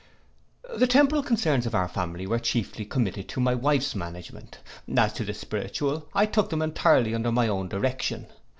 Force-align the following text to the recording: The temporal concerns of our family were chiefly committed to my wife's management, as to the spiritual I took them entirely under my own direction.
The 0.79 0.87
temporal 0.87 1.21
concerns 1.21 1.67
of 1.67 1.75
our 1.75 1.87
family 1.87 2.25
were 2.25 2.39
chiefly 2.39 2.85
committed 2.85 3.29
to 3.29 3.39
my 3.39 3.53
wife's 3.53 3.93
management, 3.93 4.57
as 4.97 5.13
to 5.13 5.23
the 5.23 5.35
spiritual 5.35 6.09
I 6.15 6.25
took 6.25 6.49
them 6.49 6.63
entirely 6.63 7.13
under 7.13 7.31
my 7.31 7.47
own 7.47 7.69
direction. 7.69 8.25